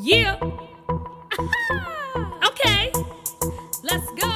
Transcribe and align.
Yeah. 0.00 0.36
okay. 2.46 2.92
Let's 3.82 4.10
go. 4.12 4.28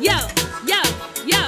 Yo, 0.00 0.16
yo, 0.64 0.80
yo. 1.26 1.42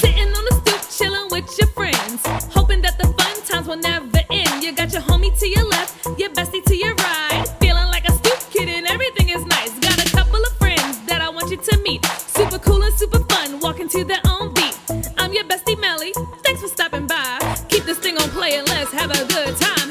Sitting 0.00 0.32
on 0.32 0.44
the 0.48 0.60
stoop, 0.64 0.80
chilling 0.90 1.28
with 1.30 1.58
your 1.58 1.68
friends. 1.68 2.22
Hoping 2.54 2.80
that 2.82 2.96
the 2.98 3.06
fun 3.18 3.42
times 3.44 3.68
will 3.68 3.76
never 3.76 4.20
end. 4.30 4.62
You 4.62 4.72
got 4.72 4.92
your 4.92 5.02
homie 5.02 5.38
to 5.40 5.48
your 5.48 5.68
left, 5.68 6.06
your 6.18 6.30
bestie 6.30 6.64
to 6.64 6.76
your 6.76 6.94
right. 6.94 7.44
Feeling 7.60 7.88
like 7.88 8.08
a 8.08 8.12
stoop 8.12 8.38
kid 8.50 8.68
and 8.68 8.86
everything 8.86 9.28
is 9.28 9.44
nice. 9.46 9.78
Got 9.80 9.98
a 9.98 10.10
couple 10.10 10.40
of 10.42 10.52
friends 10.56 11.00
that 11.06 11.20
I 11.20 11.28
want 11.28 11.50
you 11.50 11.58
to 11.58 11.78
meet. 11.82 12.04
Super 12.06 12.58
cool 12.58 12.82
and 12.82 12.94
super 12.94 13.20
fun, 13.24 13.60
walking 13.60 13.88
to 13.90 14.04
their 14.04 14.22
own 14.26 14.54
beat. 14.54 14.78
I'm 15.18 15.32
your 15.34 15.44
bestie 15.44 15.78
Melly. 15.78 16.12
Thanks 16.44 16.62
for 16.62 16.68
stopping 16.68 17.06
by. 17.06 17.38
Keep 17.68 17.84
this 17.84 17.98
thing 17.98 18.16
on 18.16 18.30
play 18.30 18.56
and 18.56 18.66
let's 18.68 18.92
have 18.92 19.10
a 19.10 19.24
good 19.26 19.56
time. 19.56 19.89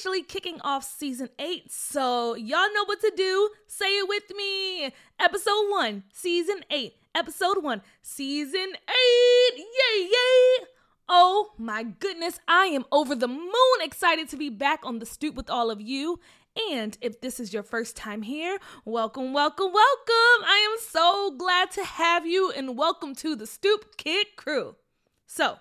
Officially 0.00 0.22
kicking 0.22 0.58
off 0.62 0.82
season 0.82 1.28
eight, 1.38 1.70
so 1.70 2.34
y'all 2.34 2.72
know 2.72 2.86
what 2.86 3.02
to 3.02 3.12
do. 3.14 3.50
Say 3.66 3.98
it 3.98 4.08
with 4.08 4.34
me. 4.34 4.94
Episode 5.18 5.68
one, 5.68 6.04
season 6.10 6.64
eight. 6.70 6.94
Episode 7.14 7.62
one, 7.62 7.82
season 8.00 8.72
eight. 8.88 9.58
Yay, 9.58 10.04
yay! 10.04 10.66
Oh 11.06 11.50
my 11.58 11.82
goodness, 11.82 12.40
I 12.48 12.66
am 12.68 12.86
over 12.90 13.14
the 13.14 13.28
moon 13.28 13.80
excited 13.82 14.30
to 14.30 14.38
be 14.38 14.48
back 14.48 14.80
on 14.84 15.00
the 15.00 15.04
stoop 15.04 15.34
with 15.34 15.50
all 15.50 15.70
of 15.70 15.82
you. 15.82 16.18
And 16.72 16.96
if 17.02 17.20
this 17.20 17.38
is 17.38 17.52
your 17.52 17.62
first 17.62 17.94
time 17.94 18.22
here, 18.22 18.56
welcome, 18.86 19.34
welcome, 19.34 19.70
welcome. 19.70 20.44
I 20.46 20.66
am 20.72 20.78
so 20.80 21.34
glad 21.36 21.72
to 21.72 21.84
have 21.84 22.26
you 22.26 22.50
and 22.50 22.78
welcome 22.78 23.14
to 23.16 23.36
the 23.36 23.46
Stoop 23.46 23.98
Kid 23.98 24.28
crew. 24.36 24.76
So, 25.26 25.56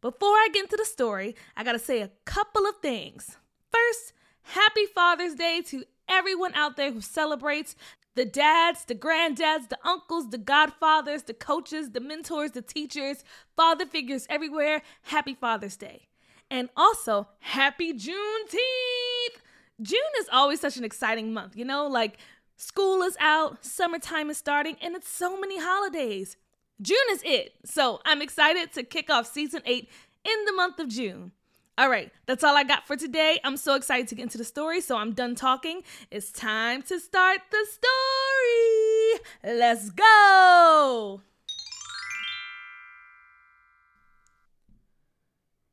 before 0.00 0.36
I 0.36 0.48
get 0.52 0.62
into 0.62 0.76
the 0.76 0.84
story, 0.84 1.34
I 1.56 1.64
gotta 1.64 1.80
say 1.80 2.02
a 2.02 2.12
couple 2.24 2.66
of 2.66 2.76
things. 2.76 3.36
First, 3.74 4.12
happy 4.42 4.86
Father's 4.86 5.34
Day 5.34 5.60
to 5.66 5.84
everyone 6.08 6.54
out 6.54 6.76
there 6.76 6.92
who 6.92 7.00
celebrates 7.00 7.74
the 8.14 8.24
dads, 8.24 8.84
the 8.84 8.94
granddads, 8.94 9.68
the 9.68 9.78
uncles, 9.84 10.30
the 10.30 10.38
godfathers, 10.38 11.24
the 11.24 11.34
coaches, 11.34 11.90
the 11.90 12.00
mentors, 12.00 12.52
the 12.52 12.62
teachers, 12.62 13.24
father 13.56 13.84
figures 13.84 14.26
everywhere. 14.30 14.82
Happy 15.02 15.34
Father's 15.34 15.76
Day. 15.76 16.06
And 16.48 16.68
also, 16.76 17.26
happy 17.40 17.92
Juneteenth! 17.92 19.40
June 19.82 19.98
is 20.20 20.28
always 20.30 20.60
such 20.60 20.76
an 20.76 20.84
exciting 20.84 21.32
month, 21.32 21.56
you 21.56 21.64
know? 21.64 21.88
Like, 21.88 22.18
school 22.56 23.02
is 23.02 23.16
out, 23.18 23.64
summertime 23.64 24.30
is 24.30 24.36
starting, 24.36 24.76
and 24.80 24.94
it's 24.94 25.08
so 25.08 25.40
many 25.40 25.58
holidays. 25.58 26.36
June 26.80 26.96
is 27.10 27.22
it. 27.24 27.54
So 27.64 28.00
I'm 28.04 28.22
excited 28.22 28.72
to 28.74 28.84
kick 28.84 29.10
off 29.10 29.26
season 29.26 29.62
eight 29.64 29.88
in 30.24 30.44
the 30.44 30.52
month 30.52 30.78
of 30.78 30.88
June. 30.88 31.32
All 31.76 31.90
right, 31.90 32.12
that's 32.26 32.44
all 32.44 32.56
I 32.56 32.62
got 32.62 32.86
for 32.86 32.94
today. 32.94 33.40
I'm 33.42 33.56
so 33.56 33.74
excited 33.74 34.06
to 34.08 34.14
get 34.14 34.22
into 34.22 34.38
the 34.38 34.44
story, 34.44 34.80
so 34.80 34.96
I'm 34.96 35.12
done 35.12 35.34
talking. 35.34 35.82
It's 36.08 36.30
time 36.30 36.82
to 36.82 37.00
start 37.00 37.40
the 37.50 37.66
story. 37.68 39.56
Let's 39.58 39.90
go. 39.90 41.22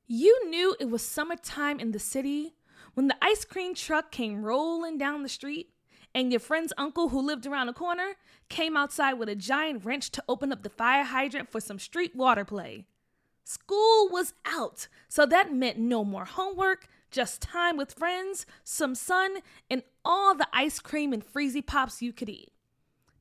You 0.08 0.50
knew 0.50 0.76
it 0.80 0.90
was 0.90 1.04
summertime 1.04 1.80
in 1.80 1.92
the 1.92 2.00
city 2.00 2.56
when 2.96 3.08
the 3.08 3.16
ice 3.22 3.46
cream 3.46 3.76
truck 3.76 4.12
came 4.12 4.44
rolling 4.44 4.98
down 4.98 5.22
the 5.22 5.30
street 5.30 5.70
and 6.16 6.32
your 6.32 6.40
friend's 6.40 6.74
uncle 6.80 7.10
who 7.10 7.22
lived 7.22 7.46
around 7.46 7.68
the 7.68 7.74
corner 7.74 8.16
came 8.50 8.76
outside 8.76 9.14
with 9.14 9.30
a 9.30 9.36
giant 9.36 9.86
wrench 9.86 10.10
to 10.10 10.24
open 10.28 10.52
up 10.52 10.64
the 10.64 10.70
fire 10.70 11.04
hydrant 11.04 11.52
for 11.52 11.62
some 11.62 11.78
street 11.78 12.16
water 12.16 12.44
play. 12.44 12.88
School 13.44 14.10
was 14.10 14.34
out, 14.46 14.88
so 15.10 15.26
that 15.26 15.54
meant 15.54 15.78
no 15.78 16.04
more 16.04 16.26
homework, 16.26 16.88
just 17.10 17.42
time 17.42 17.76
with 17.78 17.94
friends, 17.94 18.46
some 18.64 18.96
sun, 18.96 19.38
and 19.70 19.84
all 20.06 20.36
the 20.36 20.48
ice 20.54 20.80
cream 20.80 21.12
and 21.12 21.26
freezy 21.26 21.66
pops 21.66 22.02
you 22.02 22.14
could 22.14 22.30
eat. 22.30 22.52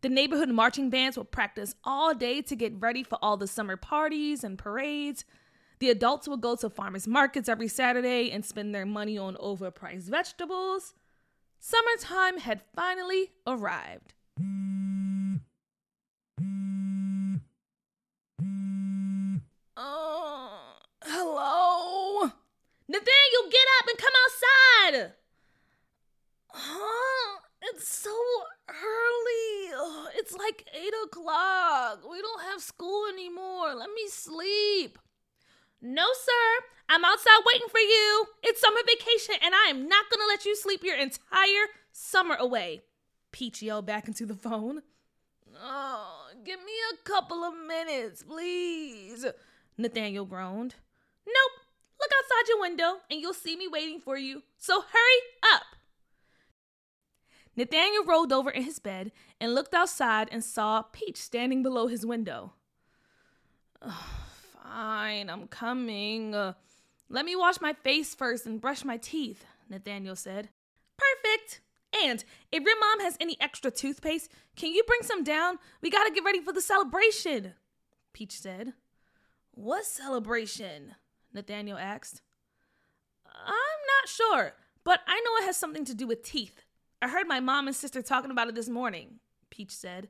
The 0.03 0.09
neighborhood 0.09 0.49
marching 0.49 0.89
bands 0.89 1.19
would 1.19 1.31
practice 1.31 1.75
all 1.85 2.15
day 2.15 2.41
to 2.43 2.57
get 2.57 2.81
ready 2.81 3.03
for 3.03 3.19
all 3.21 3.37
the 3.37 3.47
summer 3.47 3.77
parties 3.77 4.43
and 4.43 4.59
parades. 4.59 5.25
The 5.79 5.91
adults 5.91 6.29
would 6.29 6.41
go 6.41 6.57
to 6.57 6.71
farmers 6.71 7.07
markets 7.07 7.49
every 7.49 7.69
Saturday 7.69 8.31
and 8.31 8.45
spend 8.45 8.75
their 8.75 8.87
money 8.87 9.19
on 9.19 9.37
overpriced 9.37 10.09
vegetables. 10.09 10.95
Summertime 11.59 12.39
had 12.39 12.63
finally 12.75 13.33
arrived. 13.47 14.15
Oh, 19.77 20.79
hello? 21.05 22.31
Nathaniel, 22.91 23.51
get 23.53 23.67
up 23.79 23.89
and 23.89 23.99
come 23.99 24.13
outside! 24.25 25.13
Huh? 26.49 27.39
It's 27.63 27.87
so 27.87 28.11
early. 28.69 29.73
Ugh, 29.79 30.09
it's 30.17 30.35
like 30.35 30.65
8 30.75 30.93
o'clock. 31.05 32.01
We 32.11 32.21
don't 32.21 32.43
have 32.43 32.61
school 32.61 33.07
anymore. 33.07 33.77
Let 33.77 33.91
me 33.91 34.09
sleep. 34.09 34.99
No, 35.81 36.05
sir. 36.13 36.65
I'm 36.89 37.05
outside 37.05 37.45
waiting 37.47 37.69
for 37.71 37.79
you. 37.79 38.27
It's 38.43 38.61
summer 38.61 38.81
vacation, 38.85 39.37
and 39.41 39.55
I 39.55 39.69
am 39.71 39.89
not 39.89 40.11
going 40.11 40.21
to 40.23 40.27
let 40.27 40.45
you 40.45 40.57
sleep 40.57 40.83
your 40.83 40.97
entire 40.97 41.67
summer 41.93 42.35
away. 42.35 42.83
Peach 43.31 43.63
yelled 43.63 43.87
back 43.87 44.09
into 44.09 44.27
the 44.27 44.35
phone. 44.35 44.83
Oh, 45.63 46.27
give 46.45 46.59
me 46.59 46.73
a 46.93 47.09
couple 47.09 47.45
of 47.45 47.55
minutes, 47.69 48.25
please. 48.25 49.27
Nathaniel 49.79 50.25
groaned. 50.25 50.75
Your 52.49 52.61
window, 52.61 53.01
and 53.11 53.21
you'll 53.21 53.35
see 53.35 53.55
me 53.55 53.69
waiting 53.69 54.01
for 54.01 54.17
you. 54.17 54.43
So 54.57 54.81
hurry 54.81 55.53
up. 55.55 55.63
Nathaniel 57.55 58.05
rolled 58.05 58.33
over 58.33 58.51
in 58.51 58.63
his 58.63 58.79
bed 58.79 59.13
and 59.41 59.55
looked 59.55 59.75
outside 59.75 60.29
and 60.33 60.43
saw 60.43 60.83
Peach 60.83 61.19
standing 61.19 61.63
below 61.63 61.87
his 61.87 62.07
window. 62.07 62.55
"Ugh, 63.83 63.93
fine, 64.63 65.29
I'm 65.29 65.47
coming. 65.49 66.35
Uh, 66.35 66.55
let 67.09 67.25
me 67.25 67.37
wash 67.37 67.61
my 67.61 67.73
face 67.73 68.15
first 68.15 68.47
and 68.47 68.61
brush 68.61 68.85
my 68.85 68.97
teeth, 68.97 69.45
Nathaniel 69.69 70.17
said. 70.17 70.49
Perfect. 70.97 71.61
And 72.03 72.25
if 72.51 72.63
your 72.63 72.81
mom 72.81 73.01
has 73.01 73.17
any 73.21 73.37
extra 73.41 73.71
toothpaste, 73.71 74.31
can 74.57 74.73
you 74.73 74.83
bring 74.85 75.03
some 75.03 75.25
down? 75.25 75.59
We 75.83 75.91
gotta 75.91 76.13
get 76.13 76.25
ready 76.25 76.41
for 76.41 76.53
the 76.53 76.61
celebration, 76.61 77.55
Peach 78.13 78.41
said. 78.41 78.75
What 79.51 79.85
celebration? 79.85 80.95
Nathaniel 81.33 81.79
asked. 81.79 82.23
I'm 83.35 83.55
not 83.55 84.09
sure, 84.09 84.55
but 84.85 85.01
I 85.07 85.21
know 85.21 85.43
it 85.43 85.47
has 85.47 85.57
something 85.57 85.85
to 85.87 85.95
do 85.95 86.07
with 86.07 86.23
teeth. 86.23 86.63
I 87.03 87.09
heard 87.09 87.27
my 87.27 87.41
mom 87.41 87.67
and 87.67 87.77
sister 87.77 88.03
talking 88.03 88.31
about 88.31 88.49
it 88.49 88.55
this 88.55 88.69
morning, 88.69 89.21
Peach 89.49 89.71
said. 89.71 90.09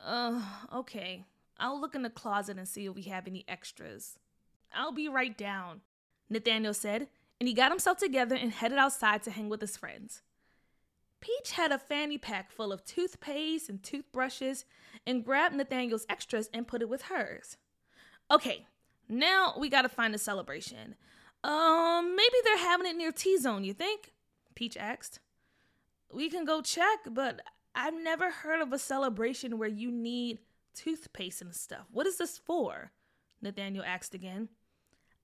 Uh, 0.00 0.40
okay. 0.72 1.24
I'll 1.58 1.80
look 1.80 1.94
in 1.94 2.02
the 2.02 2.10
closet 2.10 2.58
and 2.58 2.66
see 2.66 2.86
if 2.86 2.94
we 2.94 3.02
have 3.02 3.26
any 3.26 3.44
extras. 3.46 4.18
I'll 4.74 4.92
be 4.92 5.08
right 5.08 5.36
down, 5.36 5.82
Nathaniel 6.28 6.74
said, 6.74 7.08
and 7.38 7.48
he 7.48 7.54
got 7.54 7.70
himself 7.70 7.98
together 7.98 8.34
and 8.34 8.50
headed 8.52 8.78
outside 8.78 9.22
to 9.22 9.30
hang 9.30 9.48
with 9.48 9.60
his 9.60 9.76
friends. 9.76 10.22
Peach 11.20 11.52
had 11.52 11.72
a 11.72 11.78
fanny 11.78 12.18
pack 12.18 12.50
full 12.50 12.72
of 12.72 12.84
toothpaste 12.84 13.68
and 13.68 13.82
toothbrushes 13.82 14.64
and 15.06 15.24
grabbed 15.24 15.54
Nathaniel's 15.54 16.06
extras 16.08 16.50
and 16.52 16.66
put 16.66 16.82
it 16.82 16.88
with 16.88 17.02
hers. 17.02 17.56
Okay, 18.30 18.66
now 19.08 19.54
we 19.58 19.68
gotta 19.68 19.88
find 19.88 20.14
a 20.14 20.18
celebration. 20.18 20.96
Um, 21.44 22.16
maybe 22.16 22.34
they're 22.42 22.58
having 22.58 22.86
it 22.86 22.96
near 22.96 23.12
T 23.12 23.38
Zone, 23.38 23.64
you 23.64 23.74
think? 23.74 24.14
Peach 24.54 24.76
asked. 24.76 25.20
We 26.12 26.30
can 26.30 26.44
go 26.44 26.62
check, 26.62 27.00
but 27.10 27.42
I've 27.74 27.94
never 27.94 28.30
heard 28.30 28.62
of 28.62 28.72
a 28.72 28.78
celebration 28.78 29.58
where 29.58 29.68
you 29.68 29.90
need 29.90 30.38
toothpaste 30.74 31.42
and 31.42 31.54
stuff. 31.54 31.86
What 31.92 32.06
is 32.06 32.16
this 32.16 32.38
for? 32.38 32.92
Nathaniel 33.42 33.84
asked 33.84 34.14
again. 34.14 34.48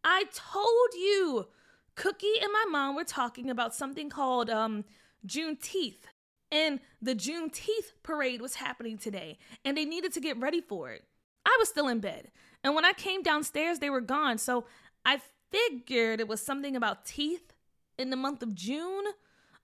I 0.05 0.25
told 0.33 0.95
you! 0.95 1.47
Cookie 1.95 2.41
and 2.41 2.53
my 2.53 2.65
mom 2.71 2.97
were 2.97 3.05
talking 3.05 3.51
about 3.51 3.75
something 3.75 4.11
called 4.11 4.51
um 4.51 4.85
Juneteenth. 5.27 6.05
And 6.53 6.81
the 7.01 7.15
Juneteenth 7.15 7.93
parade 8.03 8.43
was 8.43 8.57
happening 8.57 8.99
today, 8.99 9.39
and 9.65 9.77
they 9.77 9.85
needed 9.85 10.13
to 10.15 10.21
get 10.21 10.39
ready 10.39 10.61
for 10.61 10.91
it. 10.91 11.05
I 11.47 11.57
was 11.59 11.69
still 11.69 11.89
in 11.89 12.01
bed, 12.01 12.31
and 12.63 12.75
when 12.75 12.85
I 12.85 12.93
came 12.93 13.23
downstairs, 13.23 13.79
they 13.79 13.89
were 13.89 14.01
gone, 14.01 14.37
so 14.37 14.67
I 15.07 15.21
figured 15.51 16.21
it 16.21 16.29
was 16.29 16.41
something 16.41 16.77
about 16.77 17.05
teeth 17.05 17.53
in 17.99 18.11
the 18.11 18.17
month 18.17 18.43
of 18.43 18.55
June. 18.55 19.05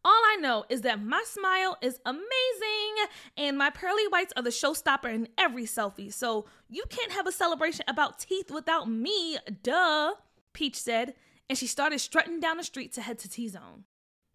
All 0.05 0.13
I 0.13 0.37
know 0.41 0.65
is 0.69 0.83
that 0.83 1.03
my 1.03 1.25
smile 1.27 1.77
is 1.83 1.99
amazing 2.07 3.07
and 3.37 3.59
my 3.59 3.71
pearly 3.71 4.07
whites 4.09 4.33
are 4.37 4.43
the 4.43 4.51
showstopper 4.51 5.13
in 5.13 5.29
every 5.37 5.65
selfie. 5.65 6.13
So 6.13 6.47
you 6.69 6.85
can't 6.89 7.13
have 7.13 7.27
a 7.27 7.33
celebration 7.33 7.85
about 7.89 8.21
teeth 8.21 8.51
without 8.51 8.89
me, 8.89 9.39
duh, 9.63 10.13
Peach 10.53 10.77
said, 10.77 11.15
and 11.49 11.59
she 11.59 11.67
started 11.67 11.99
strutting 11.99 12.41
down 12.41 12.57
the 12.57 12.65
street 12.65 12.93
to 12.93 13.01
head 13.01 13.19
to 13.21 13.29
T 13.29 13.49
Zone. 13.49 13.85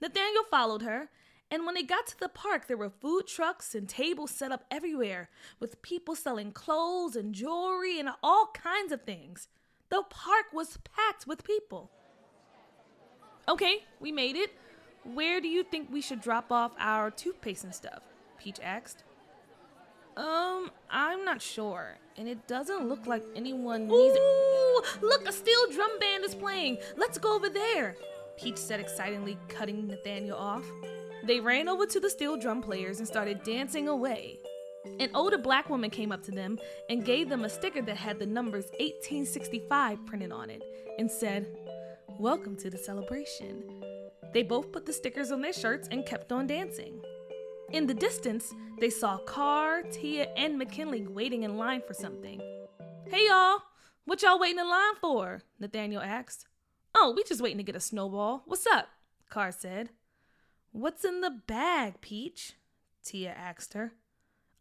Nathaniel 0.02 0.44
followed 0.50 0.82
her, 0.82 1.10
and 1.50 1.66
when 1.66 1.76
they 1.76 1.84
got 1.84 2.08
to 2.08 2.20
the 2.20 2.30
park, 2.30 2.68
there 2.68 2.78
were 2.78 2.90
food 2.90 3.28
trucks 3.28 3.76
and 3.76 3.88
tables 3.88 4.32
set 4.32 4.52
up 4.52 4.66
everywhere 4.72 5.30
with 5.60 5.82
people 5.82 6.16
selling 6.16 6.52
clothes 6.52 7.16
and 7.16 7.36
jewelry 7.36 8.00
and 8.00 8.10
all 8.24 8.52
kinds 8.54 8.92
of 8.92 9.04
things. 9.04 9.48
The 9.92 10.04
park 10.10 10.46
was 10.54 10.80
packed 10.96 11.28
with 11.28 11.44
people. 11.44 11.92
Okay, 13.48 13.84
we 14.00 14.12
made 14.12 14.38
it. 14.38 14.52
Where 15.04 15.42
do 15.42 15.50
you 15.50 15.64
think 15.64 15.90
we 15.92 16.02
should 16.02 16.22
drop 16.22 16.50
off 16.50 16.72
our 16.80 17.12
toothpaste 17.12 17.66
and 17.66 17.76
stuff? 17.76 18.02
Peach 18.40 18.60
asked. 18.64 19.04
Um, 20.16 20.72
I'm 20.90 21.26
not 21.26 21.42
sure, 21.42 21.98
and 22.18 22.30
it 22.30 22.48
doesn't 22.48 22.88
look 22.88 23.06
like 23.06 23.24
anyone 23.36 23.88
needs 23.88 24.16
it. 24.16 24.22
Ooh, 24.22 24.82
look, 25.02 25.28
a 25.28 25.32
steel 25.34 25.70
drum 25.74 26.00
band 26.00 26.24
is 26.24 26.36
playing. 26.36 26.78
Let's 26.96 27.18
go 27.18 27.36
over 27.36 27.50
there, 27.50 27.96
Peach 28.38 28.58
said 28.58 28.80
excitedly, 28.80 29.38
cutting 29.50 29.88
Nathaniel 29.88 30.38
off. 30.38 30.64
They 31.26 31.42
ran 31.42 31.68
over 31.68 31.86
to 31.86 32.00
the 32.00 32.10
steel 32.10 32.38
drum 32.38 32.62
players 32.62 33.00
and 33.00 33.08
started 33.08 33.44
dancing 33.44 33.90
away. 33.90 34.40
An 35.00 35.10
older 35.14 35.38
black 35.38 35.70
woman 35.70 35.90
came 35.90 36.12
up 36.12 36.24
to 36.24 36.32
them 36.32 36.58
and 36.90 37.06
gave 37.06 37.30
them 37.30 37.44
a 37.44 37.50
sticker 37.50 37.82
that 37.84 37.98
had 37.98 38.18
the 38.18 38.26
numbers 38.26 38.66
1865 38.80 40.06
printed 40.06 40.32
on 40.32 40.50
it 40.50 40.64
and 40.98 41.10
said, 41.10 41.48
Welcome 42.18 42.56
to 42.58 42.70
the 42.70 42.78
celebration. 42.78 43.64
They 44.34 44.44
both 44.44 44.72
put 44.72 44.86
the 44.86 44.94
stickers 44.94 45.32
on 45.32 45.42
their 45.42 45.54
shirts 45.54 45.88
and 45.92 46.06
kept 46.06 46.32
on 46.32 46.48
dancing. 46.48 47.02
In 47.72 47.88
the 47.88 47.94
distance, 47.94 48.54
they 48.80 48.90
saw 48.90 49.18
Carr, 49.20 49.84
Tia, 49.84 50.30
and 50.36 50.58
McKinley 50.58 51.06
waiting 51.08 51.44
in 51.44 51.58
line 51.58 51.82
for 51.86 51.94
something. 51.94 52.42
Hey 53.08 53.28
y'all, 53.28 53.60
what 54.06 54.22
y'all 54.22 54.40
waiting 54.40 54.60
in 54.60 54.70
line 54.70 54.96
for? 55.00 55.42
Nathaniel 55.60 56.02
asked. 56.02 56.48
Oh, 56.96 57.14
we 57.16 57.24
just 57.24 57.42
waiting 57.42 57.58
to 57.58 57.64
get 57.64 57.76
a 57.76 57.80
snowball. 57.80 58.44
What's 58.46 58.68
up? 58.68 58.88
Carr 59.30 59.52
said. 59.52 59.90
What's 60.72 61.06
in 61.06 61.22
the 61.22 61.42
bag, 61.48 62.02
Peach? 62.02 62.54
Tia 63.04 63.32
asked 63.32 63.74
her. 63.74 63.94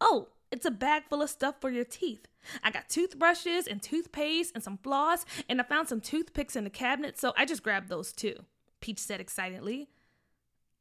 Oh, 0.00 0.28
it's 0.50 0.66
a 0.66 0.70
bag 0.70 1.04
full 1.08 1.22
of 1.22 1.30
stuff 1.30 1.56
for 1.60 1.70
your 1.70 1.84
teeth. 1.84 2.26
I 2.64 2.70
got 2.70 2.88
toothbrushes 2.88 3.66
and 3.66 3.82
toothpaste 3.82 4.52
and 4.54 4.64
some 4.64 4.78
floss, 4.78 5.24
and 5.48 5.60
I 5.60 5.64
found 5.64 5.88
some 5.88 6.00
toothpicks 6.00 6.56
in 6.56 6.64
the 6.64 6.70
cabinet, 6.70 7.18
so 7.18 7.32
I 7.36 7.44
just 7.44 7.62
grabbed 7.62 7.88
those 7.88 8.12
too. 8.12 8.34
Peach 8.80 8.98
said 8.98 9.20
excitedly. 9.20 9.88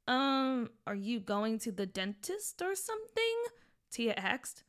Um, 0.07 0.69
are 0.87 0.95
you 0.95 1.19
going 1.19 1.59
to 1.59 1.71
the 1.71 1.85
dentist 1.85 2.61
or 2.61 2.73
something? 2.73 3.35
Tia 3.91 4.13
asked. 4.15 4.63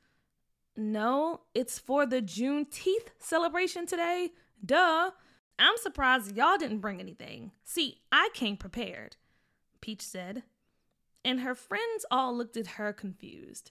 No, 0.77 1.43
it's 1.55 1.79
for 1.79 2.05
the 2.07 2.21
Juneteenth 2.21 3.09
celebration 3.19 3.87
today. 3.87 4.31
Duh. 4.65 5.13
I'm 5.59 5.77
surprised 5.77 6.37
y'all 6.37 6.57
didn't 6.57 6.79
bring 6.79 7.01
anything. 7.01 7.53
See, 7.65 8.01
I 8.11 8.31
came 8.33 8.57
prepared, 8.57 9.17
Peach 9.83 10.01
said. 10.01 10.43
And 11.23 11.41
her 11.41 11.55
friends 11.55 12.07
all 12.11 12.35
looked 12.35 12.57
at 12.57 12.67
her 12.67 12.95
confused. 12.95 13.71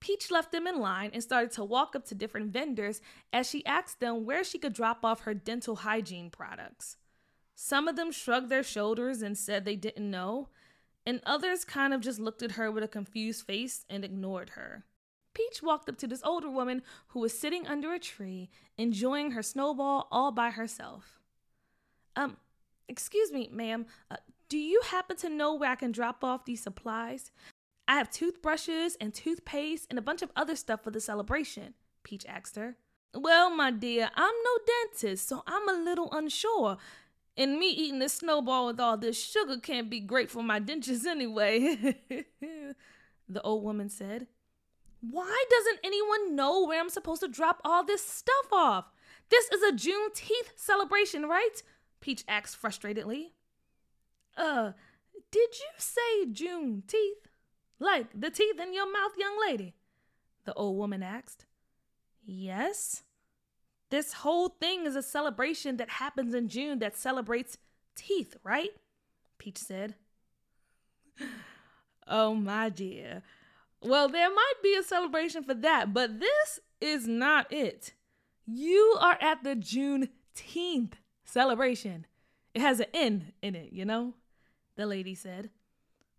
Peach 0.00 0.30
left 0.30 0.50
them 0.50 0.66
in 0.66 0.80
line 0.80 1.10
and 1.12 1.22
started 1.22 1.52
to 1.52 1.64
walk 1.64 1.94
up 1.94 2.06
to 2.06 2.14
different 2.14 2.52
vendors 2.52 3.00
as 3.32 3.48
she 3.48 3.64
asked 3.66 4.00
them 4.00 4.24
where 4.24 4.42
she 4.42 4.58
could 4.58 4.72
drop 4.72 5.04
off 5.04 5.20
her 5.20 5.34
dental 5.34 5.76
hygiene 5.76 6.30
products. 6.30 6.96
Some 7.54 7.86
of 7.86 7.96
them 7.96 8.10
shrugged 8.10 8.48
their 8.48 8.62
shoulders 8.62 9.20
and 9.20 9.36
said 9.36 9.64
they 9.64 9.76
didn't 9.76 10.10
know, 10.10 10.48
and 11.04 11.20
others 11.26 11.64
kind 11.66 11.92
of 11.92 12.00
just 12.00 12.18
looked 12.18 12.42
at 12.42 12.52
her 12.52 12.70
with 12.70 12.82
a 12.82 12.88
confused 12.88 13.46
face 13.46 13.84
and 13.90 14.04
ignored 14.04 14.50
her. 14.50 14.84
Peach 15.34 15.62
walked 15.62 15.88
up 15.88 15.98
to 15.98 16.06
this 16.06 16.22
older 16.24 16.50
woman 16.50 16.82
who 17.08 17.20
was 17.20 17.38
sitting 17.38 17.66
under 17.66 17.92
a 17.92 17.98
tree, 17.98 18.48
enjoying 18.78 19.32
her 19.32 19.42
snowball 19.42 20.08
all 20.10 20.32
by 20.32 20.50
herself. 20.50 21.20
Um, 22.16 22.38
excuse 22.88 23.30
me, 23.30 23.48
ma'am, 23.52 23.86
uh, 24.10 24.16
do 24.48 24.58
you 24.58 24.80
happen 24.86 25.16
to 25.18 25.28
know 25.28 25.54
where 25.54 25.70
I 25.70 25.76
can 25.76 25.92
drop 25.92 26.24
off 26.24 26.44
these 26.44 26.62
supplies? 26.62 27.30
I 27.90 27.94
have 27.94 28.08
toothbrushes 28.08 28.96
and 29.00 29.12
toothpaste 29.12 29.88
and 29.90 29.98
a 29.98 30.02
bunch 30.02 30.22
of 30.22 30.30
other 30.36 30.54
stuff 30.54 30.84
for 30.84 30.92
the 30.92 31.00
celebration, 31.00 31.74
Peach 32.04 32.24
asked 32.28 32.54
her. 32.54 32.76
Well, 33.12 33.50
my 33.50 33.72
dear, 33.72 34.10
I'm 34.14 34.34
no 34.44 34.58
dentist, 34.64 35.26
so 35.26 35.42
I'm 35.44 35.68
a 35.68 35.72
little 35.72 36.08
unsure. 36.12 36.76
And 37.36 37.58
me 37.58 37.68
eating 37.68 37.98
this 37.98 38.12
snowball 38.12 38.68
with 38.68 38.78
all 38.78 38.96
this 38.96 39.20
sugar 39.20 39.58
can't 39.58 39.90
be 39.90 39.98
great 39.98 40.30
for 40.30 40.40
my 40.40 40.60
dentures 40.60 41.04
anyway, 41.08 41.96
the 43.28 43.42
old 43.42 43.64
woman 43.64 43.88
said. 43.88 44.28
Why 45.00 45.44
doesn't 45.50 45.80
anyone 45.82 46.36
know 46.36 46.66
where 46.66 46.80
I'm 46.80 46.90
supposed 46.90 47.22
to 47.22 47.28
drop 47.28 47.60
all 47.64 47.84
this 47.84 48.06
stuff 48.06 48.52
off? 48.52 48.84
This 49.30 49.50
is 49.50 49.64
a 49.64 49.72
Juneteenth 49.72 50.52
celebration, 50.54 51.26
right? 51.26 51.60
Peach 51.98 52.22
asked 52.28 52.62
frustratedly. 52.62 53.30
Uh, 54.36 54.74
did 55.32 55.58
you 55.58 55.70
say 55.76 56.26
Juneteenth? 56.26 57.29
Like 57.80 58.08
the 58.14 58.30
teeth 58.30 58.60
in 58.60 58.72
your 58.72 58.92
mouth, 58.92 59.12
young 59.18 59.40
lady? 59.40 59.74
The 60.44 60.54
old 60.54 60.76
woman 60.76 61.02
asked. 61.02 61.46
Yes, 62.24 63.02
this 63.90 64.12
whole 64.12 64.48
thing 64.48 64.86
is 64.86 64.94
a 64.94 65.02
celebration 65.02 65.76
that 65.78 65.90
happens 65.90 66.32
in 66.32 66.48
June 66.48 66.78
that 66.78 66.96
celebrates 66.96 67.58
teeth, 67.96 68.36
right? 68.44 68.70
Peach 69.38 69.58
said. 69.58 69.96
oh, 72.06 72.34
my 72.34 72.68
dear. 72.68 73.22
Well, 73.82 74.08
there 74.08 74.30
might 74.30 74.54
be 74.62 74.76
a 74.76 74.82
celebration 74.82 75.42
for 75.42 75.54
that, 75.54 75.92
but 75.92 76.20
this 76.20 76.60
is 76.80 77.08
not 77.08 77.52
it. 77.52 77.94
You 78.46 78.96
are 79.00 79.18
at 79.20 79.42
the 79.42 79.56
Juneteenth 79.56 80.92
celebration. 81.24 82.06
It 82.54 82.62
has 82.62 82.78
an 82.78 82.86
N 82.94 83.32
in 83.42 83.56
it, 83.56 83.72
you 83.72 83.84
know? 83.84 84.14
The 84.76 84.86
lady 84.86 85.14
said. 85.14 85.50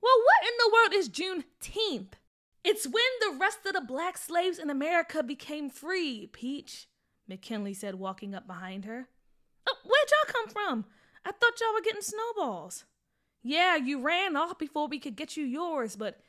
Well, 0.01 0.17
what 0.23 0.47
in 0.47 0.53
the 0.57 0.71
world 0.73 0.93
is 0.93 1.09
Juneteenth? 1.09 2.13
It's 2.63 2.85
when 2.85 3.03
the 3.21 3.37
rest 3.39 3.59
of 3.65 3.73
the 3.73 3.81
black 3.81 4.17
slaves 4.17 4.59
in 4.59 4.69
America 4.69 5.23
became 5.23 5.69
free, 5.69 6.27
Peach. 6.27 6.87
McKinley 7.27 7.73
said, 7.73 7.95
walking 7.95 8.35
up 8.35 8.45
behind 8.45 8.85
her. 8.85 9.07
Oh, 9.67 9.77
where'd 9.83 10.09
y'all 10.09 10.33
come 10.33 10.47
from? 10.49 10.85
I 11.25 11.31
thought 11.31 11.59
y'all 11.59 11.73
were 11.73 11.81
getting 11.81 12.01
snowballs. 12.01 12.85
Yeah, 13.43 13.75
you 13.75 14.01
ran 14.01 14.35
off 14.35 14.59
before 14.59 14.87
we 14.87 14.99
could 14.99 15.15
get 15.15 15.37
you 15.37 15.45
yours, 15.45 15.95
but 15.95 16.19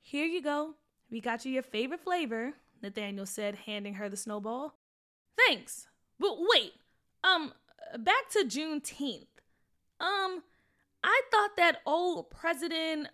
here 0.00 0.26
you 0.26 0.42
go. 0.42 0.74
We 1.10 1.20
got 1.20 1.44
you 1.44 1.52
your 1.52 1.62
favorite 1.62 2.00
flavor, 2.00 2.54
Nathaniel 2.82 3.26
said, 3.26 3.54
handing 3.66 3.94
her 3.94 4.08
the 4.08 4.16
snowball. 4.16 4.74
Thanks. 5.36 5.86
But 6.18 6.36
wait, 6.38 6.72
um, 7.22 7.52
back 7.98 8.30
to 8.30 8.44
Juneteenth. 8.44 9.26
Um, 10.00 10.42
I 11.04 11.20
thought 11.30 11.56
that 11.58 11.82
old 11.86 12.30
President 12.30 13.08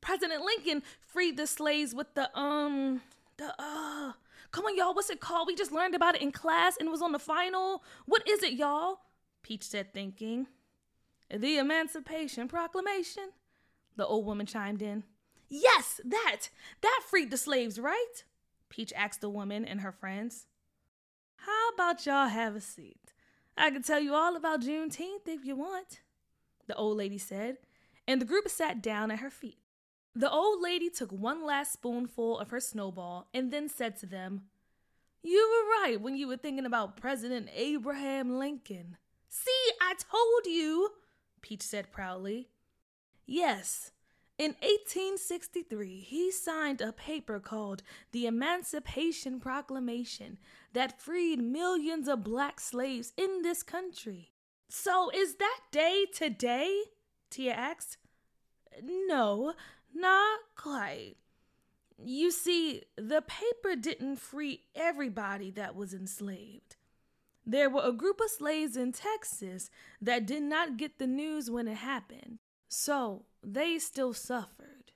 President 0.00 0.44
Lincoln 0.44 0.82
freed 1.00 1.36
the 1.36 1.46
slaves 1.46 1.94
with 1.94 2.14
the 2.14 2.36
um 2.38 3.02
the 3.36 3.54
uh 3.58 4.12
Come 4.52 4.66
on, 4.66 4.76
y'all. 4.76 4.94
What's 4.94 5.08
it 5.08 5.20
called? 5.20 5.46
We 5.46 5.54
just 5.54 5.72
learned 5.72 5.94
about 5.94 6.14
it 6.14 6.20
in 6.20 6.30
class 6.30 6.76
and 6.76 6.86
it 6.86 6.90
was 6.90 7.00
on 7.00 7.12
the 7.12 7.18
final. 7.18 7.82
What 8.04 8.28
is 8.28 8.42
it, 8.42 8.52
y'all? 8.52 8.98
Peach 9.42 9.62
said, 9.62 9.94
thinking. 9.94 10.46
The 11.34 11.56
Emancipation 11.56 12.48
Proclamation. 12.48 13.30
The 13.96 14.06
old 14.06 14.26
woman 14.26 14.44
chimed 14.44 14.82
in. 14.82 15.04
Yes, 15.48 16.02
that. 16.04 16.50
That 16.82 17.00
freed 17.08 17.30
the 17.30 17.38
slaves, 17.38 17.78
right? 17.78 18.24
Peach 18.68 18.92
asked 18.94 19.22
the 19.22 19.30
woman 19.30 19.64
and 19.64 19.80
her 19.80 19.92
friends. 19.92 20.46
How 21.36 21.70
about 21.70 22.04
y'all 22.04 22.28
have 22.28 22.54
a 22.54 22.60
seat? 22.60 23.14
I 23.56 23.70
can 23.70 23.82
tell 23.82 24.00
you 24.00 24.14
all 24.14 24.36
about 24.36 24.60
Juneteenth 24.60 25.26
if 25.26 25.46
you 25.46 25.56
want, 25.56 26.00
the 26.66 26.74
old 26.74 26.96
lady 26.96 27.18
said, 27.18 27.58
and 28.06 28.20
the 28.20 28.26
group 28.26 28.48
sat 28.48 28.82
down 28.82 29.10
at 29.10 29.20
her 29.20 29.30
feet. 29.30 29.58
The 30.14 30.30
old 30.30 30.60
lady 30.60 30.90
took 30.90 31.10
one 31.10 31.44
last 31.44 31.72
spoonful 31.72 32.38
of 32.38 32.50
her 32.50 32.60
snowball 32.60 33.28
and 33.32 33.50
then 33.50 33.68
said 33.68 33.96
to 33.98 34.06
them, 34.06 34.42
You 35.22 35.48
were 35.50 35.82
right 35.82 36.00
when 36.00 36.16
you 36.16 36.28
were 36.28 36.36
thinking 36.36 36.66
about 36.66 36.96
President 36.96 37.48
Abraham 37.54 38.38
Lincoln. 38.38 38.96
See, 39.28 39.72
I 39.80 39.94
told 39.94 40.46
you, 40.46 40.90
Peach 41.40 41.62
said 41.62 41.92
proudly. 41.92 42.50
Yes, 43.24 43.92
in 44.38 44.56
1863, 44.60 46.00
he 46.00 46.32
signed 46.32 46.80
a 46.80 46.92
paper 46.92 47.38
called 47.38 47.82
the 48.10 48.26
Emancipation 48.26 49.38
Proclamation 49.38 50.38
that 50.72 51.00
freed 51.00 51.38
millions 51.38 52.08
of 52.08 52.24
black 52.24 52.58
slaves 52.58 53.12
in 53.16 53.42
this 53.42 53.62
country. 53.62 54.31
So, 54.74 55.10
is 55.10 55.34
that 55.34 55.60
day 55.70 56.06
today? 56.14 56.84
Tia 57.28 57.52
asked. 57.52 57.98
No, 58.82 59.52
not 59.94 60.40
quite. 60.56 61.16
You 62.02 62.30
see, 62.30 62.84
the 62.96 63.20
paper 63.20 63.76
didn't 63.76 64.16
free 64.16 64.62
everybody 64.74 65.50
that 65.50 65.76
was 65.76 65.92
enslaved. 65.92 66.76
There 67.44 67.68
were 67.68 67.84
a 67.84 67.92
group 67.92 68.18
of 68.18 68.30
slaves 68.30 68.74
in 68.74 68.92
Texas 68.92 69.70
that 70.00 70.24
did 70.24 70.42
not 70.42 70.78
get 70.78 70.98
the 70.98 71.06
news 71.06 71.50
when 71.50 71.68
it 71.68 71.76
happened. 71.76 72.38
So 72.66 73.26
they 73.42 73.78
still 73.78 74.14
suffered. 74.14 74.92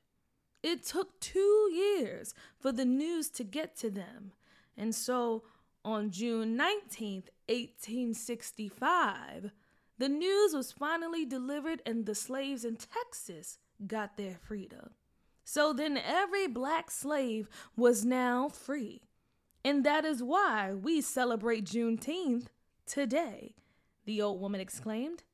It 0.62 0.86
took 0.86 1.20
two 1.20 1.70
years 1.70 2.32
for 2.58 2.72
the 2.72 2.86
news 2.86 3.28
to 3.28 3.44
get 3.44 3.76
to 3.80 3.90
them. 3.90 4.32
And 4.74 4.94
so 4.94 5.42
on 5.84 6.10
June 6.10 6.58
19th, 6.58 7.28
1865, 7.48 9.52
the 9.98 10.08
news 10.08 10.52
was 10.54 10.72
finally 10.72 11.24
delivered 11.24 11.82
and 11.86 12.06
the 12.06 12.14
slaves 12.14 12.64
in 12.64 12.76
Texas 12.76 13.58
got 13.86 14.16
their 14.16 14.36
freedom. 14.42 14.90
So 15.44 15.72
then 15.72 15.96
every 15.96 16.46
black 16.46 16.90
slave 16.90 17.48
was 17.76 18.04
now 18.04 18.48
free. 18.48 19.02
And 19.64 19.84
that 19.84 20.04
is 20.04 20.22
why 20.22 20.72
we 20.72 21.00
celebrate 21.00 21.64
Juneteenth 21.64 22.46
today, 22.86 23.54
the 24.04 24.22
old 24.22 24.40
woman 24.40 24.60
exclaimed. 24.60 25.24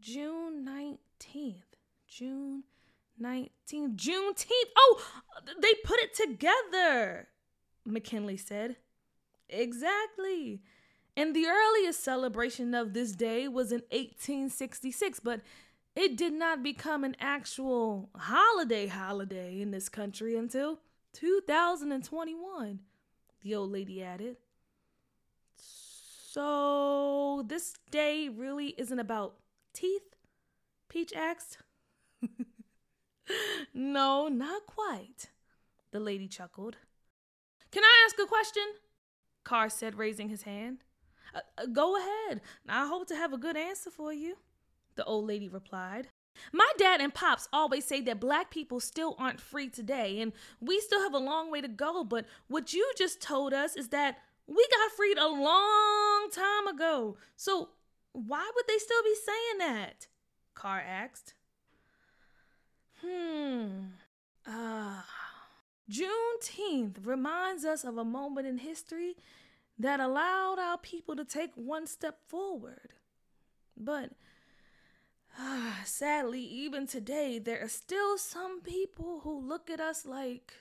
June 0.00 0.64
19th. 0.66 1.62
June 2.06 2.64
19th. 3.20 3.96
Juneteenth. 3.96 4.70
Oh, 4.76 5.02
they 5.60 5.74
put 5.84 5.98
it 6.00 6.14
together, 6.14 7.28
McKinley 7.84 8.36
said. 8.36 8.76
Exactly. 9.48 10.62
And 11.16 11.34
the 11.34 11.46
earliest 11.46 12.02
celebration 12.02 12.74
of 12.74 12.92
this 12.92 13.12
day 13.12 13.46
was 13.46 13.70
in 13.70 13.82
1866, 13.90 15.20
but 15.20 15.40
it 15.94 16.16
did 16.16 16.32
not 16.32 16.62
become 16.62 17.04
an 17.04 17.14
actual 17.20 18.10
holiday 18.16 18.88
holiday 18.88 19.60
in 19.60 19.70
this 19.70 19.88
country 19.88 20.36
until 20.36 20.80
2021, 21.12 22.80
the 23.42 23.54
old 23.54 23.70
lady 23.70 24.02
added. 24.02 24.36
So, 25.56 27.44
this 27.46 27.74
day 27.92 28.28
really 28.28 28.74
isn't 28.76 28.98
about 28.98 29.36
teeth? 29.72 30.16
Peach 30.88 31.12
asked. 31.12 31.58
no, 33.74 34.26
not 34.26 34.66
quite, 34.66 35.30
the 35.92 36.00
lady 36.00 36.26
chuckled. 36.26 36.76
Can 37.70 37.84
I 37.84 38.06
ask 38.06 38.16
a 38.18 38.26
question? 38.26 38.64
Carr 39.44 39.68
said, 39.68 39.94
raising 39.94 40.28
his 40.28 40.42
hand. 40.42 40.78
Uh, 41.34 41.40
uh, 41.58 41.66
go 41.66 41.96
ahead. 41.96 42.40
I 42.68 42.86
hope 42.86 43.08
to 43.08 43.16
have 43.16 43.32
a 43.32 43.38
good 43.38 43.56
answer 43.56 43.90
for 43.90 44.12
you, 44.12 44.36
the 44.96 45.04
old 45.04 45.26
lady 45.26 45.48
replied. 45.48 46.08
My 46.52 46.68
dad 46.78 47.00
and 47.00 47.14
pops 47.14 47.48
always 47.52 47.84
say 47.84 48.00
that 48.02 48.20
black 48.20 48.50
people 48.50 48.80
still 48.80 49.14
aren't 49.18 49.40
free 49.40 49.68
today, 49.68 50.20
and 50.20 50.32
we 50.60 50.80
still 50.80 51.02
have 51.02 51.14
a 51.14 51.18
long 51.18 51.50
way 51.50 51.60
to 51.60 51.68
go. 51.68 52.04
But 52.04 52.26
what 52.48 52.72
you 52.72 52.90
just 52.96 53.20
told 53.20 53.52
us 53.52 53.76
is 53.76 53.88
that 53.88 54.18
we 54.46 54.66
got 54.70 54.92
freed 54.96 55.18
a 55.18 55.28
long 55.28 56.28
time 56.32 56.66
ago. 56.66 57.16
So 57.36 57.70
why 58.12 58.50
would 58.54 58.64
they 58.66 58.78
still 58.78 59.02
be 59.02 59.14
saying 59.14 59.58
that? 59.58 60.08
Carr 60.54 60.80
asked. 60.80 61.34
Hmm. 63.00 63.68
Ah. 64.46 65.06
Juneteenth 65.90 66.96
reminds 67.04 67.64
us 67.64 67.84
of 67.84 67.98
a 67.98 68.04
moment 68.04 68.46
in 68.46 68.58
history 68.58 69.16
that 69.78 70.00
allowed 70.00 70.58
our 70.58 70.78
people 70.78 71.16
to 71.16 71.24
take 71.24 71.50
one 71.54 71.86
step 71.86 72.18
forward. 72.28 72.94
But 73.76 74.10
uh, 75.38 75.72
sadly, 75.84 76.40
even 76.40 76.86
today, 76.86 77.38
there 77.38 77.62
are 77.62 77.68
still 77.68 78.16
some 78.18 78.60
people 78.60 79.20
who 79.24 79.40
look 79.40 79.68
at 79.68 79.80
us 79.80 80.06
like, 80.06 80.52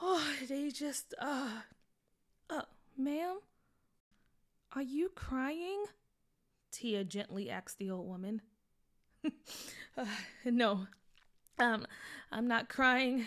oh, 0.00 0.24
they 0.48 0.70
just, 0.70 1.14
uh, 1.20 1.62
uh, 2.48 2.62
ma'am, 2.96 3.38
are 4.74 4.82
you 4.82 5.10
crying? 5.14 5.84
Tia 6.70 7.02
gently 7.02 7.50
asked 7.50 7.78
the 7.78 7.90
old 7.90 8.06
woman. 8.06 8.42
uh, 9.98 10.04
no, 10.44 10.86
um, 11.58 11.86
I'm 12.30 12.46
not 12.46 12.68
crying. 12.68 13.26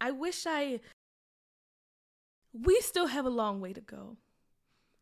I 0.00 0.10
wish 0.10 0.44
I. 0.46 0.80
We 2.64 2.80
still 2.80 3.08
have 3.08 3.26
a 3.26 3.30
long 3.30 3.60
way 3.60 3.72
to 3.72 3.80
go. 3.80 4.16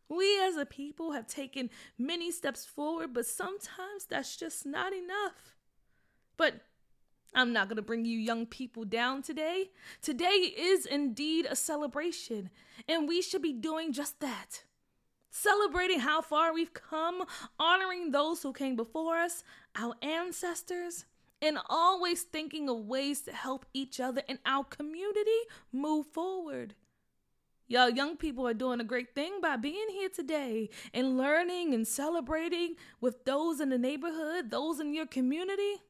We 0.09 0.39
as 0.43 0.55
a 0.57 0.65
people 0.65 1.13
have 1.13 1.27
taken 1.27 1.69
many 1.97 2.31
steps 2.31 2.65
forward, 2.65 3.13
but 3.13 3.25
sometimes 3.25 4.05
that's 4.07 4.35
just 4.35 4.65
not 4.65 4.93
enough. 4.93 5.55
But 6.37 6.61
I'm 7.33 7.53
not 7.53 7.67
going 7.67 7.77
to 7.77 7.81
bring 7.81 8.05
you 8.05 8.17
young 8.17 8.45
people 8.45 8.85
down 8.85 9.21
today. 9.21 9.71
Today 10.01 10.53
is 10.57 10.85
indeed 10.85 11.47
a 11.49 11.55
celebration, 11.55 12.49
and 12.87 13.07
we 13.07 13.21
should 13.21 13.41
be 13.41 13.53
doing 13.53 13.93
just 13.93 14.19
that. 14.19 14.63
Celebrating 15.31 15.99
how 15.99 16.21
far 16.21 16.53
we've 16.53 16.73
come, 16.73 17.23
honoring 17.59 18.11
those 18.11 18.41
who 18.41 18.53
came 18.53 18.75
before 18.75 19.17
us, 19.17 19.43
our 19.75 19.95
ancestors, 20.01 21.05
and 21.41 21.57
always 21.69 22.21
thinking 22.21 22.69
of 22.69 22.85
ways 22.85 23.21
to 23.21 23.33
help 23.33 23.65
each 23.73 23.99
other 23.99 24.23
and 24.29 24.39
our 24.45 24.63
community 24.63 25.41
move 25.73 26.05
forward. 26.07 26.75
Y'all 27.67 27.89
young 27.89 28.15
people 28.15 28.47
are 28.47 28.53
doing 28.53 28.79
a 28.79 28.83
great 28.83 29.15
thing 29.15 29.39
by 29.41 29.55
being 29.55 29.87
here 29.89 30.09
today 30.09 30.69
and 30.93 31.17
learning 31.17 31.73
and 31.73 31.87
celebrating 31.87 32.75
with 33.01 33.25
those 33.25 33.59
in 33.59 33.69
the 33.69 33.77
neighborhood, 33.77 34.51
those 34.51 34.79
in 34.79 34.93
your 34.93 35.07
community. 35.07 35.81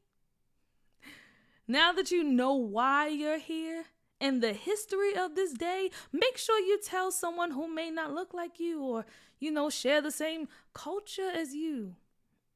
Now 1.68 1.92
that 1.92 2.10
you 2.10 2.24
know 2.24 2.54
why 2.54 3.08
you're 3.08 3.38
here 3.38 3.86
and 4.20 4.42
the 4.42 4.54
history 4.54 5.14
of 5.14 5.34
this 5.34 5.52
day, 5.52 5.90
make 6.12 6.38
sure 6.38 6.58
you 6.58 6.78
tell 6.82 7.12
someone 7.12 7.50
who 7.50 7.72
may 7.72 7.90
not 7.90 8.14
look 8.14 8.32
like 8.32 8.58
you 8.58 8.82
or, 8.82 9.04
you 9.38 9.50
know, 9.50 9.68
share 9.68 10.00
the 10.00 10.10
same 10.10 10.48
culture 10.72 11.30
as 11.30 11.54
you 11.54 11.96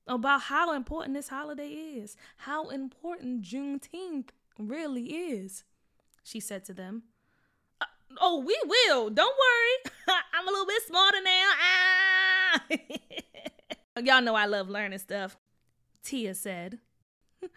about 0.07 0.43
how 0.43 0.73
important 0.73 1.15
this 1.15 1.29
holiday 1.29 1.69
is, 1.69 2.17
how 2.39 2.69
important 2.71 3.43
Juneteenth 3.43 4.31
really 4.59 5.05
is, 5.12 5.65
she 6.23 6.41
said 6.41 6.65
to 6.65 6.73
them. 6.73 7.03
Oh, 8.19 8.40
we 8.40 8.59
will. 8.67 9.11
Don't 9.11 9.37
worry. 9.37 9.93
I'm 10.35 10.49
a 10.49 10.50
little 10.50 10.67
bit 10.67 10.83
smarter 10.87 11.19
now. 11.23 11.50
Ah! 11.61 12.62
Y'all 14.02 14.23
know 14.23 14.35
I 14.35 14.47
love 14.47 14.69
learning 14.69 14.99
stuff, 14.99 15.37
Tia 16.02 16.35
said. 16.35 16.79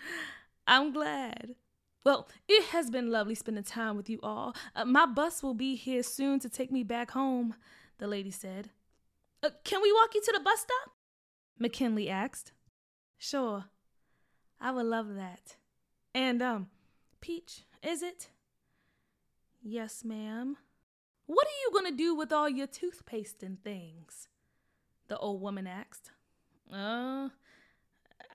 I'm 0.67 0.91
glad. 0.91 1.55
Well, 2.05 2.27
it 2.49 2.65
has 2.65 2.89
been 2.89 3.11
lovely 3.11 3.35
spending 3.35 3.63
time 3.63 3.95
with 3.95 4.09
you 4.09 4.19
all. 4.21 4.55
Uh, 4.75 4.83
my 4.83 5.05
bus 5.05 5.41
will 5.41 5.53
be 5.53 5.75
here 5.75 6.03
soon 6.03 6.39
to 6.39 6.49
take 6.49 6.71
me 6.71 6.83
back 6.83 7.11
home, 7.11 7.55
the 7.97 8.07
lady 8.07 8.31
said. 8.31 8.71
Uh, 9.41 9.51
can 9.63 9.81
we 9.81 9.91
walk 9.93 10.13
you 10.13 10.21
to 10.21 10.33
the 10.33 10.43
bus 10.43 10.59
stop? 10.59 10.93
McKinley 11.59 12.09
asked. 12.09 12.51
Sure. 13.17 13.65
I 14.59 14.71
would 14.71 14.85
love 14.85 15.15
that. 15.15 15.55
And, 16.13 16.41
um, 16.41 16.67
Peach, 17.21 17.63
is 17.81 18.03
it? 18.03 18.29
Yes, 19.65 20.03
ma'am. 20.03 20.57
What 21.25 21.47
are 21.47 21.59
you 21.63 21.71
going 21.71 21.89
to 21.89 21.97
do 21.97 22.13
with 22.13 22.33
all 22.33 22.49
your 22.49 22.67
toothpaste 22.67 23.41
and 23.43 23.63
things? 23.63 24.27
The 25.07 25.17
old 25.17 25.41
woman 25.41 25.67
asked. 25.67 26.11
Uh, 26.69 27.29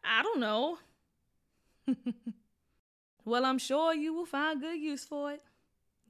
I 0.02 0.22
don't 0.22 0.40
know. 0.40 0.78
well, 3.26 3.44
I'm 3.44 3.58
sure 3.58 3.92
you 3.92 4.14
will 4.14 4.24
find 4.24 4.62
good 4.62 4.78
use 4.78 5.04
for 5.04 5.30
it, 5.32 5.42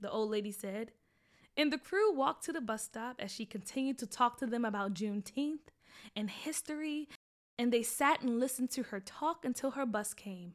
the 0.01 0.09
old 0.09 0.31
lady 0.31 0.53
said. 0.53 0.93
And 1.57 1.73
the 1.73 1.79
crew 1.79 2.13
walked 2.13 2.45
to 2.45 2.53
the 2.53 2.61
bus 2.61 2.85
stop 2.85 3.17
as 3.19 3.33
she 3.33 3.45
continued 3.45 3.99
to 3.99 4.07
talk 4.07 4.39
to 4.39 4.47
them 4.47 4.65
about 4.65 4.95
Juneteenth 4.95 5.73
and 6.15 6.31
history, 6.31 7.09
and 7.59 7.73
they 7.73 7.83
sat 7.83 8.23
and 8.23 8.39
listened 8.39 8.71
to 8.71 8.85
her 8.85 9.01
talk 9.01 9.45
until 9.45 9.73
her 9.73 9.85
bus 9.85 10.15
came. 10.15 10.55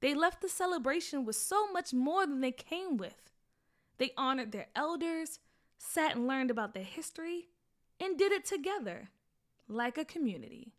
They 0.00 0.12
left 0.12 0.42
the 0.42 0.48
celebration 0.48 1.24
with 1.24 1.36
so 1.36 1.70
much 1.70 1.94
more 1.94 2.26
than 2.26 2.40
they 2.40 2.50
came 2.50 2.96
with. 2.96 3.30
They 3.98 4.12
honored 4.16 4.52
their 4.52 4.66
elders, 4.76 5.38
sat 5.78 6.16
and 6.16 6.26
learned 6.26 6.50
about 6.50 6.74
their 6.74 6.84
history, 6.84 7.48
and 7.98 8.18
did 8.18 8.32
it 8.32 8.44
together, 8.44 9.08
like 9.68 9.96
a 9.96 10.04
community. 10.04 10.72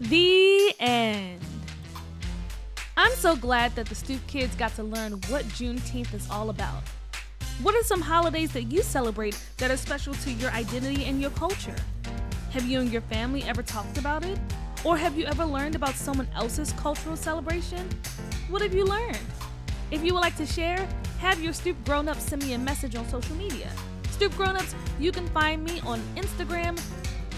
The 0.00 0.74
end. 0.78 1.40
I'm 2.96 3.14
so 3.16 3.34
glad 3.34 3.74
that 3.74 3.86
the 3.86 3.94
Stoop 3.94 4.24
kids 4.26 4.54
got 4.54 4.74
to 4.76 4.82
learn 4.82 5.12
what 5.28 5.44
Juneteenth 5.46 6.14
is 6.14 6.30
all 6.30 6.50
about. 6.50 6.82
What 7.62 7.74
are 7.74 7.82
some 7.82 8.00
holidays 8.00 8.52
that 8.52 8.64
you 8.64 8.82
celebrate 8.82 9.38
that 9.58 9.70
are 9.70 9.76
special 9.76 10.14
to 10.14 10.32
your 10.32 10.50
identity 10.52 11.04
and 11.04 11.20
your 11.20 11.30
culture? 11.30 11.76
Have 12.52 12.66
you 12.66 12.80
and 12.80 12.90
your 12.90 13.02
family 13.02 13.42
ever 13.42 13.62
talked 13.62 13.98
about 13.98 14.24
it? 14.24 14.38
Or 14.84 14.96
have 14.96 15.18
you 15.18 15.26
ever 15.26 15.44
learned 15.44 15.74
about 15.74 15.94
someone 15.94 16.28
else's 16.34 16.72
cultural 16.72 17.16
celebration? 17.16 17.86
What 18.48 18.62
have 18.62 18.74
you 18.74 18.84
learned? 18.84 19.18
If 19.90 20.04
you 20.04 20.14
would 20.14 20.20
like 20.20 20.36
to 20.36 20.46
share, 20.46 20.88
have 21.18 21.42
your 21.42 21.52
Stoop 21.52 21.76
Grown 21.84 22.08
Ups 22.08 22.22
send 22.22 22.44
me 22.44 22.54
a 22.54 22.58
message 22.58 22.96
on 22.96 23.08
social 23.08 23.36
media. 23.36 23.70
Stoop 24.10 24.34
Grown 24.36 24.56
Ups, 24.56 24.74
you 24.98 25.12
can 25.12 25.26
find 25.28 25.64
me 25.64 25.80
on 25.80 26.00
Instagram, 26.16 26.80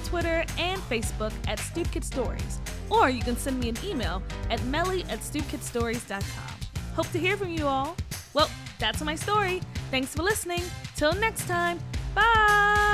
Twitter, 0.04 0.44
and 0.59 0.80
Facebook 0.82 1.32
at 1.49 1.59
Stoop 1.59 1.90
Kid 1.90 2.04
Stories. 2.04 2.61
Or 2.90 3.09
you 3.09 3.23
can 3.23 3.37
send 3.37 3.59
me 3.59 3.68
an 3.71 3.76
email 3.85 4.23
at 4.50 4.62
melly 4.64 5.02
at 5.04 5.21
stoopkidstories.com. 5.21 6.56
Hope 6.94 7.11
to 7.12 7.18
hear 7.18 7.37
from 7.37 7.50
you 7.50 7.66
all. 7.66 7.97
Well, 8.35 8.50
that's 8.78 9.02
my 9.02 9.14
story. 9.14 9.62
Thanks 9.90 10.14
for 10.14 10.23
listening. 10.23 10.62
Till 10.97 11.12
next 11.14 11.47
time. 11.47 11.78
Bye. 12.14 12.91